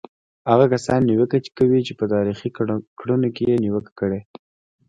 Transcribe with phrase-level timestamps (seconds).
[0.51, 2.49] هغه کسان نیوکه کوي چې په تاریخي
[2.99, 4.19] کړنو کې یې نیوکه کړې.